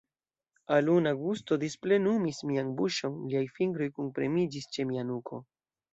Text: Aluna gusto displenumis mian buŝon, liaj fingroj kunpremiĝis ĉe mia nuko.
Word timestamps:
Aluna 0.77 1.11
gusto 1.25 1.57
displenumis 1.65 2.41
mian 2.53 2.73
buŝon, 2.79 3.19
liaj 3.35 3.45
fingroj 3.59 3.89
kunpremiĝis 3.99 4.71
ĉe 4.79 4.91
mia 4.93 5.05
nuko. 5.13 5.45